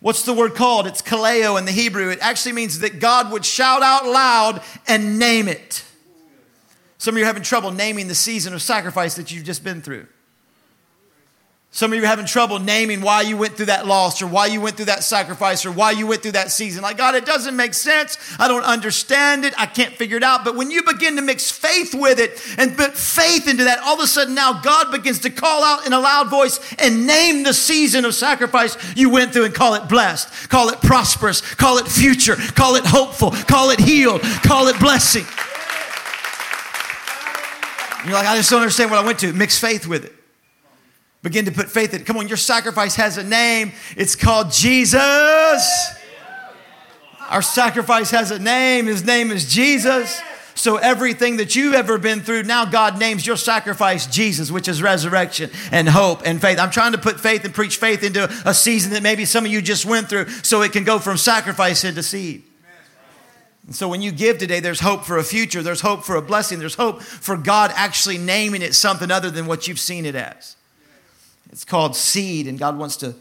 [0.00, 0.86] What's the word called?
[0.86, 2.10] It's kaleo in the Hebrew.
[2.10, 5.82] It actually means that God would shout out loud and name it.
[7.00, 9.80] Some of you are having trouble naming the season of sacrifice that you've just been
[9.80, 10.06] through.
[11.70, 14.48] Some of you are having trouble naming why you went through that loss or why
[14.48, 16.82] you went through that sacrifice or why you went through that season.
[16.82, 18.18] Like, God, it doesn't make sense.
[18.38, 19.54] I don't understand it.
[19.58, 20.44] I can't figure it out.
[20.44, 23.94] But when you begin to mix faith with it and put faith into that, all
[23.94, 27.44] of a sudden now God begins to call out in a loud voice and name
[27.44, 31.78] the season of sacrifice you went through and call it blessed, call it prosperous, call
[31.78, 35.24] it future, call it hopeful, call it healed, call it blessing.
[38.04, 39.32] You're like, I just don't understand what I went to.
[39.32, 40.12] Mix faith with it.
[41.22, 42.04] Begin to put faith in.
[42.04, 43.72] Come on, your sacrifice has a name.
[43.96, 45.00] It's called Jesus.
[47.28, 48.86] Our sacrifice has a name.
[48.86, 50.20] His name is Jesus.
[50.54, 54.82] So everything that you've ever been through, now God names your sacrifice Jesus, which is
[54.82, 56.58] resurrection and hope and faith.
[56.58, 59.50] I'm trying to put faith and preach faith into a season that maybe some of
[59.50, 62.42] you just went through so it can go from sacrifice into seed.
[63.70, 66.22] And so when you give today, there's hope for a future, there's hope for a
[66.22, 70.16] blessing, there's hope for God actually naming it something other than what you've seen it
[70.16, 70.56] as.
[71.52, 73.14] It's called seed, and God wants to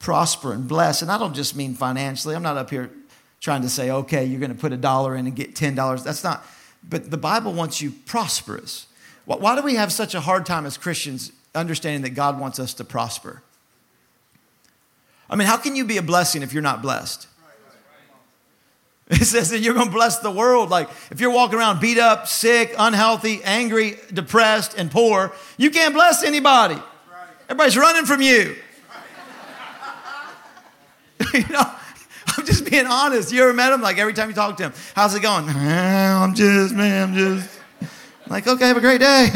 [0.00, 1.00] prosper and bless.
[1.00, 2.36] And I don't just mean financially.
[2.36, 2.90] I'm not up here
[3.40, 6.04] trying to say, okay, you're going to put a dollar in and get $10.
[6.04, 6.44] That's not,
[6.86, 8.86] but the Bible wants you prosperous.
[9.24, 12.74] Why do we have such a hard time as Christians understanding that God wants us
[12.74, 13.40] to prosper?
[15.30, 17.28] I mean, how can you be a blessing if you're not blessed?
[19.10, 20.70] It says that you're going to bless the world.
[20.70, 25.92] Like, if you're walking around beat up, sick, unhealthy, angry, depressed, and poor, you can't
[25.92, 26.78] bless anybody.
[27.44, 28.56] Everybody's running from you.
[31.34, 31.70] you know,
[32.26, 33.30] I'm just being honest.
[33.30, 33.82] You ever met him?
[33.82, 35.48] Like every time you talk to him, how's it going?
[35.48, 37.60] I'm just, man, I'm just.
[38.26, 39.28] like, okay, have a great day.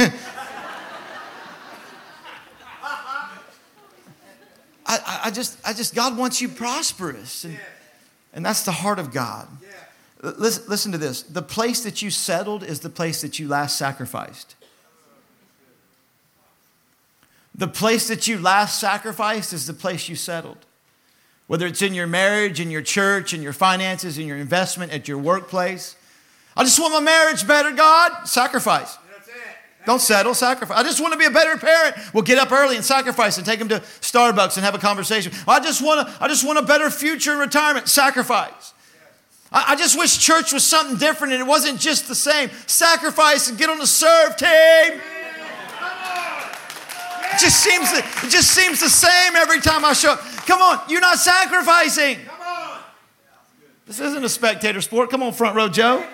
[4.90, 7.44] I, I, just, I just, God wants you prosperous.
[7.44, 7.58] And,
[8.32, 9.46] and that's the heart of God.
[10.20, 11.22] Listen, listen to this.
[11.22, 14.56] The place that you settled is the place that you last sacrificed.
[17.54, 20.58] The place that you last sacrificed is the place you settled.
[21.46, 25.08] Whether it's in your marriage, in your church, in your finances, in your investment, at
[25.08, 25.96] your workplace.
[26.56, 28.26] I just want my marriage better, God.
[28.28, 28.98] Sacrifice.
[29.86, 30.76] Don't settle, sacrifice.
[30.76, 31.96] I just want to be a better parent.
[32.12, 35.32] We'll get up early and sacrifice and take them to Starbucks and have a conversation.
[35.46, 37.88] I just want to, I just want a better future in retirement.
[37.88, 38.74] Sacrifice.
[39.50, 42.50] I, just wish church was something different and it wasn't just the same.
[42.66, 45.00] Sacrifice and get on the serve team.
[47.30, 50.20] It just seems it just seems the same every time I show up.
[50.46, 52.18] Come on, you're not sacrificing.
[53.86, 55.08] This isn't a spectator sport.
[55.08, 56.04] Come on, front row Joe.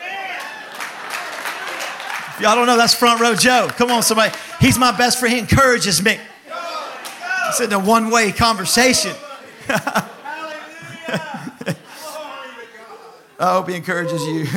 [2.34, 3.68] If y'all don't know, that's front row Joe.
[3.70, 4.34] Come on, somebody.
[4.60, 5.34] He's my best friend.
[5.34, 6.18] He encourages me.
[7.48, 9.12] It's in a one-way conversation.
[13.38, 14.46] I hope he encourages you.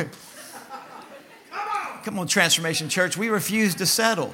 [2.04, 3.18] Come on, Transformation Church.
[3.18, 4.34] We refuse to settle.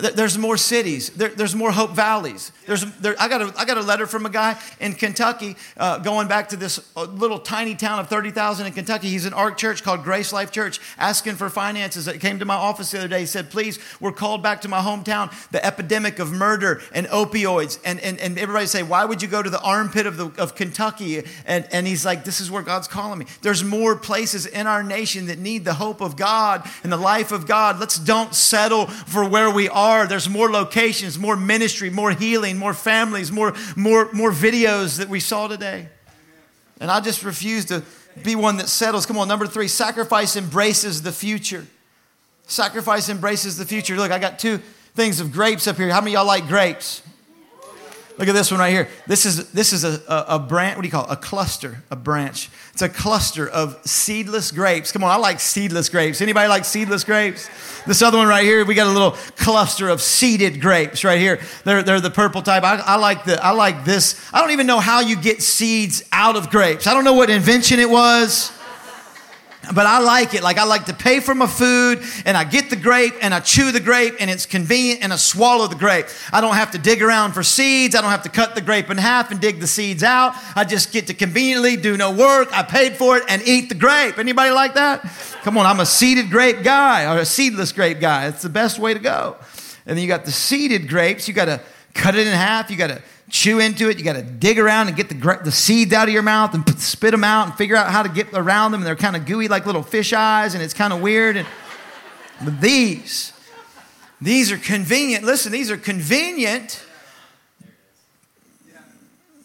[0.00, 1.10] There's more cities.
[1.10, 2.52] There, there's more Hope Valleys.
[2.66, 5.98] There's, there, I, got a, I got a letter from a guy in Kentucky uh,
[5.98, 9.08] going back to this uh, little tiny town of 30,000 in Kentucky.
[9.08, 12.04] He's an ARC church called Grace Life Church asking for finances.
[12.04, 13.20] That came to my office the other day.
[13.20, 15.32] He said, Please, we're called back to my hometown.
[15.50, 17.78] The epidemic of murder and opioids.
[17.84, 20.54] And, and, and everybody say, Why would you go to the armpit of, the, of
[20.54, 21.22] Kentucky?
[21.46, 23.26] And, and he's like, This is where God's calling me.
[23.42, 27.32] There's more places in our nation that need the hope of God and the life
[27.32, 27.78] of God.
[27.80, 30.06] Let's don't settle for where we are are.
[30.06, 35.20] There's more locations, more ministry, more healing, more families, more, more, more videos that we
[35.20, 35.88] saw today.
[36.80, 37.82] And I just refuse to
[38.22, 39.06] be one that settles.
[39.06, 41.66] Come on, number three, sacrifice embraces the future.
[42.46, 43.96] Sacrifice embraces the future.
[43.96, 44.58] Look, I got two
[44.94, 45.90] things of grapes up here.
[45.90, 47.02] How many y'all like grapes?
[48.20, 48.86] Look at this one right here.
[49.06, 51.10] This is, this is a, a, a, branch, what do you call it?
[51.10, 52.50] A cluster, a branch.
[52.74, 54.92] It's a cluster of seedless grapes.
[54.92, 56.20] Come on, I like seedless grapes.
[56.20, 57.48] Anybody like seedless grapes?
[57.86, 61.40] This other one right here, we got a little cluster of seeded grapes right here.
[61.64, 62.62] They're, they're the purple type.
[62.62, 64.22] I, I, like the, I like this.
[64.34, 66.86] I don't even know how you get seeds out of grapes.
[66.86, 68.52] I don't know what invention it was
[69.74, 70.42] but I like it.
[70.42, 73.40] Like I like to pay for my food and I get the grape and I
[73.40, 76.06] chew the grape and it's convenient and I swallow the grape.
[76.32, 77.94] I don't have to dig around for seeds.
[77.94, 80.34] I don't have to cut the grape in half and dig the seeds out.
[80.56, 82.48] I just get to conveniently do no work.
[82.52, 84.18] I paid for it and eat the grape.
[84.18, 85.02] Anybody like that?
[85.42, 88.26] Come on, I'm a seeded grape guy or a seedless grape guy.
[88.26, 89.36] It's the best way to go.
[89.86, 91.28] And then you got the seeded grapes.
[91.28, 91.60] You got to
[91.94, 92.70] cut it in half.
[92.70, 93.98] You got to chew into it.
[93.98, 96.68] You got to dig around and get the, the seeds out of your mouth and
[96.78, 98.80] spit them out and figure out how to get around them.
[98.80, 101.36] And they're kind of gooey like little fish eyes, and it's kind of weird.
[101.36, 101.48] And,
[102.44, 103.32] but these,
[104.20, 105.24] these are convenient.
[105.24, 106.84] Listen, these are convenient,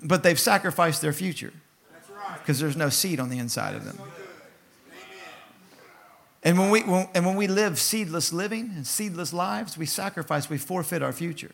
[0.04, 1.54] but they've sacrificed their future
[2.40, 4.00] because there's no seed on the inside of them.
[6.44, 10.48] And when we, when, and when we live seedless living and seedless lives, we sacrifice,
[10.48, 11.52] we forfeit our future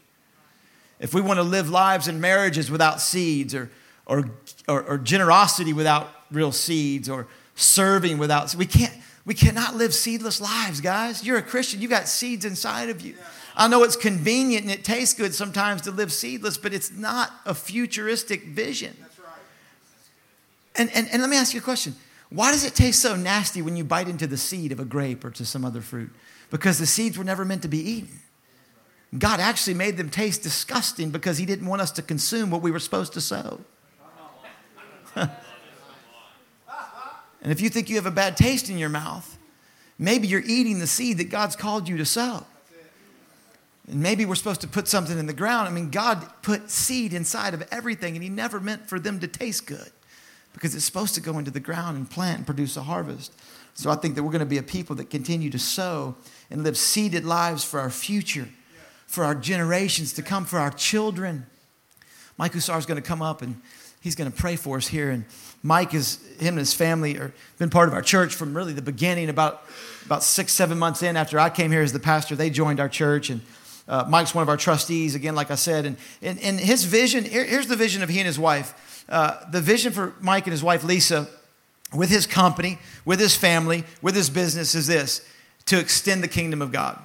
[1.01, 3.69] if we want to live lives and marriages without seeds or,
[4.05, 4.29] or,
[4.67, 8.93] or, or generosity without real seeds or serving without we can't
[9.25, 11.23] we cannot live seedless lives guys.
[11.23, 11.81] You're a christian.
[11.81, 13.15] You got seeds inside of you.
[13.55, 17.31] I know it's convenient and it tastes good sometimes to live seedless but it's not
[17.45, 18.95] a futuristic vision.
[20.77, 21.95] And, and, and let me ask you a question.
[22.29, 25.25] Why does it taste so nasty when you bite into the seed of a grape
[25.25, 26.11] or to some other fruit?
[26.49, 28.20] Because the seeds were never meant to be eaten
[29.17, 32.71] God actually made them taste disgusting because He didn't want us to consume what we
[32.71, 33.59] were supposed to sow.
[35.15, 35.29] and
[37.43, 39.37] if you think you have a bad taste in your mouth,
[39.99, 42.45] maybe you're eating the seed that God's called you to sow.
[43.89, 45.67] And maybe we're supposed to put something in the ground.
[45.67, 49.27] I mean, God put seed inside of everything, and He never meant for them to
[49.27, 49.91] taste good
[50.53, 53.33] because it's supposed to go into the ground and plant and produce a harvest.
[53.73, 56.15] So I think that we're going to be a people that continue to sow
[56.49, 58.47] and live seeded lives for our future
[59.11, 61.45] for our generations to come, for our children.
[62.37, 63.61] Mike Hussar is going to come up and
[63.99, 65.09] he's going to pray for us here.
[65.09, 65.25] And
[65.61, 68.81] Mike is, him and his family are been part of our church from really the
[68.81, 69.27] beginning.
[69.27, 69.63] About,
[70.05, 72.87] about six, seven months in after I came here as the pastor, they joined our
[72.87, 73.29] church.
[73.29, 73.41] And
[73.85, 75.85] uh, Mike's one of our trustees, again, like I said.
[75.85, 79.03] And, and, and his vision, here, here's the vision of he and his wife.
[79.09, 81.27] Uh, the vision for Mike and his wife, Lisa,
[81.93, 85.19] with his company, with his family, with his business is this
[85.65, 86.97] to extend the kingdom of God.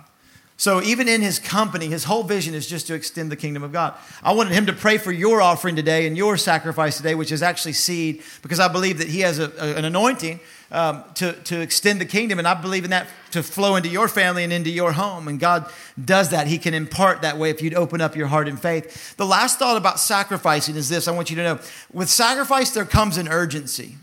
[0.59, 3.73] So even in his company, his whole vision is just to extend the kingdom of
[3.73, 3.95] God.
[4.23, 7.43] I wanted him to pray for your offering today and your sacrifice today, which is
[7.43, 10.41] actually seed, because I believe that he has a, a, an anointing
[10.73, 14.09] um, to, to extend the kingdom, and I believe in that to flow into your
[14.09, 15.29] family and into your home.
[15.29, 15.71] And God
[16.03, 16.47] does that.
[16.47, 19.15] He can impart that way if you'd open up your heart in faith.
[19.17, 21.59] The last thought about sacrificing is this I want you to know
[21.93, 23.97] with sacrifice, there comes an urgency.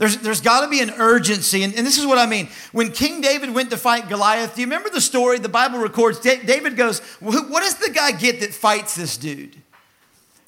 [0.00, 1.62] There's, there's got to be an urgency.
[1.62, 2.48] And, and, this is what I mean.
[2.72, 5.38] When King David went to fight Goliath, do you remember the story?
[5.38, 9.56] The Bible records David goes, What does the guy get that fights this dude?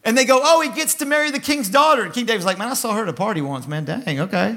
[0.07, 2.03] And they go, Oh, he gets to marry the king's daughter.
[2.03, 3.85] And King David's like, Man, I saw her at a party once, man.
[3.85, 4.57] Dang, okay.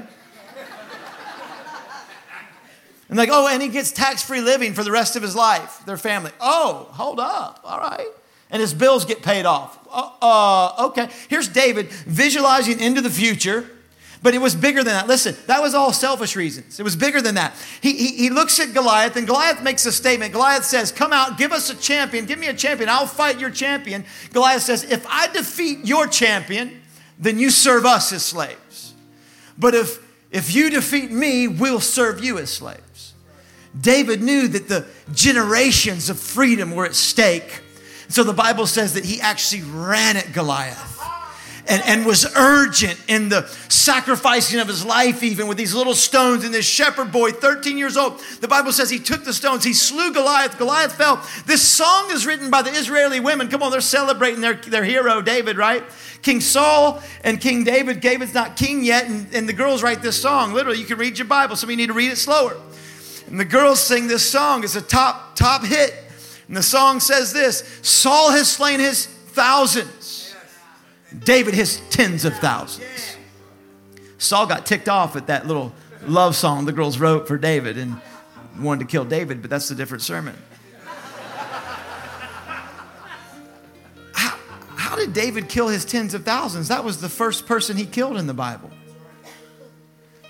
[3.10, 5.82] and like, Oh, and he gets tax free living for the rest of his life,
[5.84, 6.30] their family.
[6.40, 7.60] Oh, hold up.
[7.64, 8.08] All right.
[8.50, 9.78] And his bills get paid off.
[9.92, 11.10] Uh, uh, okay.
[11.28, 13.72] Here's David visualizing into the future
[14.26, 15.06] but it was bigger than that.
[15.06, 16.80] Listen, that was all selfish reasons.
[16.80, 17.54] It was bigger than that.
[17.80, 20.32] He, he, he, looks at Goliath, and Goliath makes a statement.
[20.32, 23.50] Goliath says, Come out, give us a champion, give me a champion, I'll fight your
[23.50, 24.04] champion.
[24.32, 26.82] Goliath says, If I defeat your champion,
[27.20, 28.94] then you serve us as slaves.
[29.56, 33.14] But if, if you defeat me, we'll serve you as slaves.
[33.80, 37.60] David knew that the generations of freedom were at stake.
[38.08, 40.95] So the Bible says that he actually ran at Goliath
[41.68, 46.44] and, and was urgent in the sacrificing of his life, even with these little stones.
[46.44, 49.72] And this shepherd boy, 13 years old, the Bible says he took the stones, he
[49.72, 51.24] slew Goliath, Goliath fell.
[51.46, 53.48] This song is written by the Israeli women.
[53.48, 55.82] Come on, they're celebrating their, their hero, David, right?
[56.22, 58.00] King Saul and King David.
[58.00, 60.52] David's not king yet, and, and the girls write this song.
[60.52, 61.56] Literally, you can read your Bible.
[61.56, 62.56] Some of you need to read it slower.
[63.28, 64.62] And the girls sing this song.
[64.62, 65.94] It's a top, top hit.
[66.48, 69.90] And the song says this Saul has slain his thousands,
[71.24, 73.16] David his tens of thousands.
[74.18, 75.72] Saul got ticked off at that little
[76.06, 78.00] love song the girls wrote for David and
[78.58, 80.36] wanted to kill David, but that's a different sermon.
[84.12, 84.36] How,
[84.76, 86.68] how did David kill his tens of thousands?
[86.68, 88.70] That was the first person he killed in the Bible.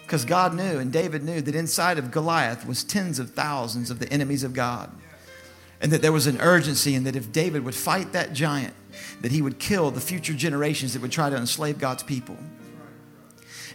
[0.03, 3.99] Because God knew and David knew that inside of Goliath was tens of thousands of
[3.99, 4.91] the enemies of God.
[5.81, 8.73] And that there was an urgency, and that if David would fight that giant,
[9.21, 12.37] that he would kill the future generations that would try to enslave God's people.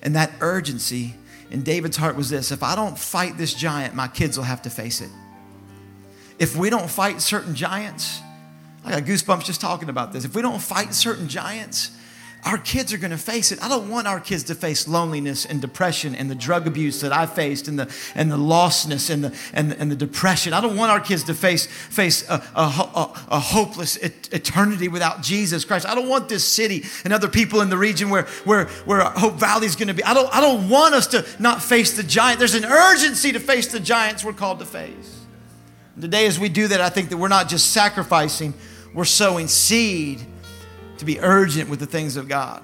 [0.02, 1.16] And that urgency
[1.50, 4.62] in David's heart was this if I don't fight this giant, my kids will have
[4.64, 5.10] to face it.
[6.40, 8.20] If we don't fight certain giants,
[8.84, 10.26] I got goosebumps just talking about this.
[10.26, 11.92] If we don't fight certain giants,
[12.44, 13.62] our kids are going to face it.
[13.62, 17.12] I don't want our kids to face loneliness and depression and the drug abuse that
[17.12, 20.54] I faced and the, and the lostness and the, and, and the depression.
[20.54, 25.22] I don't want our kids to face, face a, a, a, a hopeless eternity without
[25.22, 25.88] Jesus Christ.
[25.88, 29.36] I don't want this city and other people in the region where, where, where Hope
[29.36, 30.04] Valley is going to be.
[30.04, 32.40] I don't, I don't want us to not face the giant.
[32.40, 35.20] There's an urgency to face the giants we're called to face.
[36.00, 38.56] Today, as we do that, I think that we're not just sacrificing,
[38.96, 40.26] we're sowing seed
[41.02, 42.62] to be urgent with the things of God.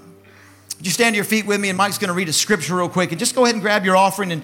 [0.78, 1.70] Would you stand to your feet with me?
[1.70, 3.12] And Mike's going to read a scripture real quick.
[3.12, 4.44] And just go ahead and grab your offering and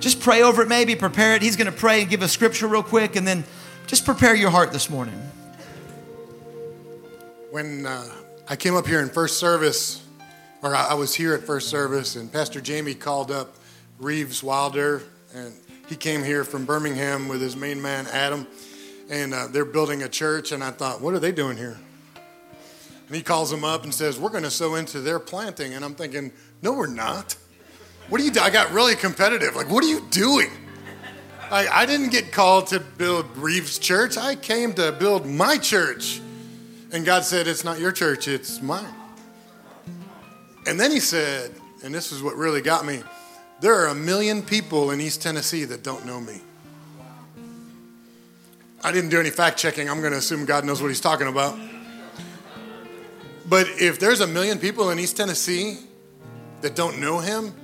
[0.00, 1.42] just pray over it, maybe prepare it.
[1.42, 3.16] He's going to pray and give a scripture real quick.
[3.16, 3.44] And then
[3.86, 5.14] just prepare your heart this morning.
[7.50, 8.08] When uh,
[8.48, 10.02] I came up here in first service,
[10.62, 13.56] or I was here at first service, and Pastor Jamie called up
[13.98, 15.02] Reeves Wilder,
[15.34, 15.52] and
[15.86, 18.46] he came here from Birmingham with his main man, Adam.
[19.10, 21.78] And uh, they're building a church, and I thought, what are they doing here?
[23.06, 25.74] And he calls them up and says, We're going to sow into their planting.
[25.74, 26.32] And I'm thinking,
[26.62, 27.36] No, we're not.
[28.08, 28.32] What are you?
[28.40, 29.56] I got really competitive.
[29.56, 30.50] Like, what are you doing?
[31.50, 34.16] I, I didn't get called to build Reeves Church.
[34.16, 36.20] I came to build my church.
[36.92, 38.94] And God said, It's not your church, it's mine.
[40.66, 41.52] And then he said,
[41.82, 43.02] and this is what really got me
[43.60, 46.42] there are a million people in East Tennessee that don't know me.
[48.82, 49.88] I didn't do any fact checking.
[49.88, 51.58] I'm going to assume God knows what he's talking about.
[53.48, 55.78] But if there's a million people in East Tennessee
[56.62, 57.54] that don't know him,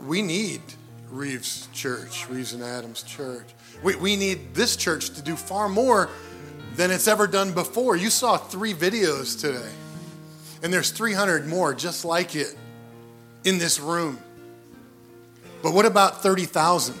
[0.00, 0.60] we need
[1.08, 3.46] Reeves Church, Reeves and Adams Church.
[3.82, 6.10] We, we need this church to do far more
[6.74, 7.96] than it's ever done before.
[7.96, 9.70] You saw three videos today,
[10.62, 12.56] and there's 300 more just like it
[13.44, 14.18] in this room.
[15.62, 16.94] But what about 30,000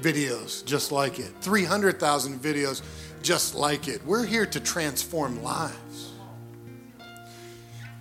[0.00, 1.32] videos just like it?
[1.42, 2.82] 300,000 videos
[3.22, 4.04] just like it.
[4.06, 5.76] We're here to transform lives.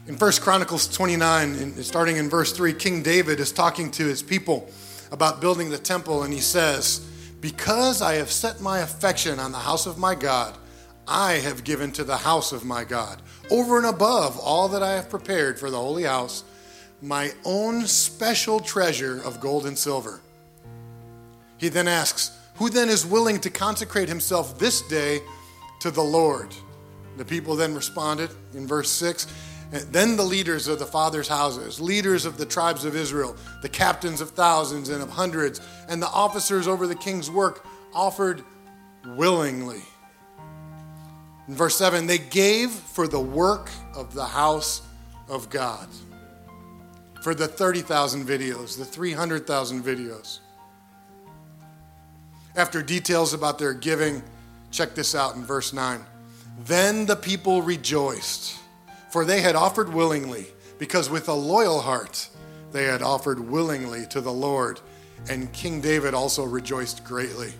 [0.09, 4.67] In 1 Chronicles 29, starting in verse 3, King David is talking to his people
[5.11, 7.07] about building the temple, and he says,
[7.41, 10.57] Because I have set my affection on the house of my God,
[11.07, 14.93] I have given to the house of my God, over and above all that I
[14.93, 16.43] have prepared for the holy house,
[17.03, 20.21] my own special treasure of gold and silver.
[21.57, 25.19] He then asks, Who then is willing to consecrate himself this day
[25.81, 26.55] to the Lord?
[27.17, 29.27] The people then responded in verse 6
[29.71, 34.19] then the leaders of the fathers' houses, leaders of the tribes of Israel, the captains
[34.19, 38.43] of thousands and of hundreds, and the officers over the king's work offered
[39.05, 39.81] willingly.
[41.47, 44.81] In verse 7, they gave for the work of the house
[45.27, 45.87] of God.
[47.23, 50.39] For the 30,000 videos, the 300,000 videos.
[52.55, 54.23] After details about their giving,
[54.71, 56.01] check this out in verse 9.
[56.65, 58.58] Then the people rejoiced
[59.11, 60.47] for they had offered willingly,
[60.77, 62.29] because with a loyal heart
[62.71, 64.79] they had offered willingly to the Lord.
[65.29, 67.51] And King David also rejoiced greatly.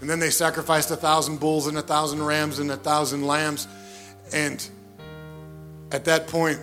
[0.00, 3.68] And then they sacrificed a thousand bulls and a thousand rams and a thousand lambs.
[4.32, 4.66] And
[5.92, 6.58] at that point,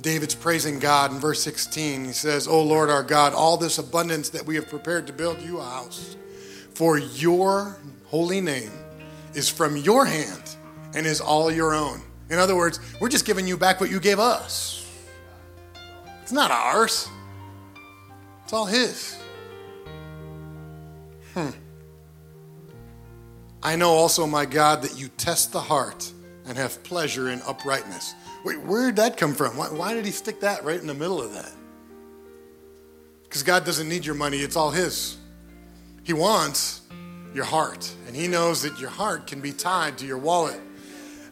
[0.00, 2.06] David's praising God in verse 16.
[2.06, 5.40] He says, O Lord our God, all this abundance that we have prepared to build
[5.42, 6.16] you a house
[6.80, 7.76] for your
[8.06, 8.72] holy name
[9.34, 10.56] is from your hand
[10.94, 12.00] and is all your own.
[12.30, 14.88] In other words, we're just giving you back what you gave us.
[16.22, 17.08] It's not ours,
[18.44, 19.16] it's all His.
[21.34, 21.50] Hmm.
[23.62, 26.10] I know also, my God, that you test the heart
[26.46, 28.14] and have pleasure in uprightness.
[28.44, 29.56] Wait, where did that come from?
[29.56, 31.52] Why, why did he stick that right in the middle of that?
[33.24, 35.16] Because God doesn't need your money, it's all His.
[36.02, 36.80] He wants
[37.34, 40.60] your heart, and He knows that your heart can be tied to your wallet.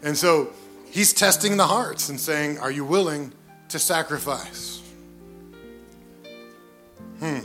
[0.02, 0.52] And so
[0.90, 3.32] He's testing the hearts and saying, Are you willing
[3.68, 4.82] to sacrifice?
[7.18, 7.40] Hmm.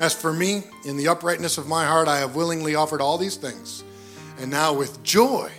[0.00, 3.36] As for me, in the uprightness of my heart, I have willingly offered all these
[3.36, 3.82] things.
[4.38, 5.50] And now with joy,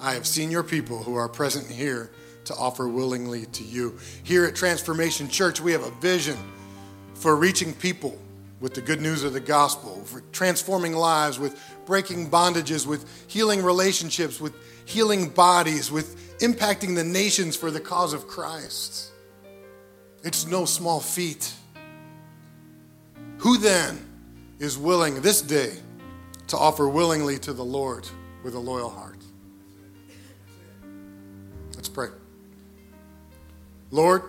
[0.00, 2.10] I have seen your people who are present here
[2.44, 3.98] to offer willingly to you.
[4.22, 6.36] Here at Transformation Church, we have a vision
[7.14, 8.18] for reaching people
[8.60, 13.62] with the good news of the gospel, for transforming lives, with breaking bondages, with healing
[13.62, 14.54] relationships, with
[14.84, 19.10] healing bodies, with impacting the nations for the cause of Christ.
[20.22, 21.52] It's no small feat.
[23.38, 23.98] Who then
[24.58, 25.72] is willing this day
[26.48, 28.06] to offer willingly to the Lord
[28.42, 29.18] with a loyal heart?
[31.74, 32.08] Let's pray.
[33.90, 34.22] Lord,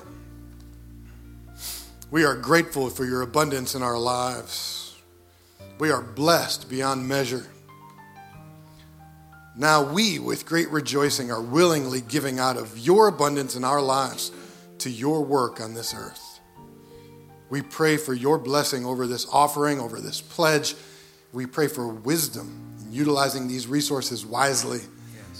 [2.12, 4.96] we are grateful for your abundance in our lives.
[5.80, 7.46] We are blessed beyond measure.
[9.58, 14.32] Now we, with great rejoicing, are willingly giving out of your abundance in our lives
[14.80, 16.40] to your work on this earth.
[17.50, 20.76] We pray for your blessing over this offering, over this pledge.
[21.32, 24.82] We pray for wisdom in utilizing these resources wisely.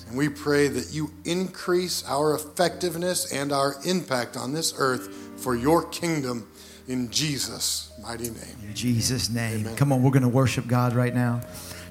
[0.08, 5.56] And we pray that you increase our effectiveness and our impact on this earth for
[5.56, 6.48] your kingdom
[6.88, 8.56] in Jesus' mighty name.
[8.64, 9.62] In Jesus' name.
[9.62, 9.76] Amen.
[9.76, 11.42] Come on, we're going to worship God right now.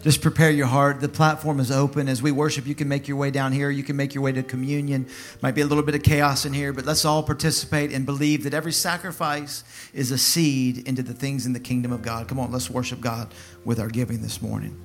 [0.05, 1.01] Just prepare your heart.
[1.01, 2.11] The platform is open.
[2.11, 3.71] As we worship, you can make your way down here.
[3.71, 5.07] You can make your way to communion.
[5.41, 8.45] Might be a little bit of chaos in here, but let's all participate and believe
[8.45, 12.29] that every sacrifice is a seed into the things in the kingdom of God.
[12.29, 13.33] Come on, let's worship God
[13.65, 14.79] with our giving this morning.